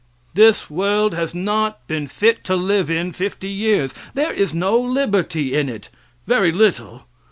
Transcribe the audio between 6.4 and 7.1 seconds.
little.